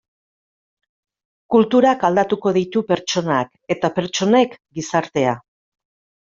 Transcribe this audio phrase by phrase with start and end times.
[1.55, 5.37] Kulturak aldatuko ditu pertsonak eta pertsonek gizartea.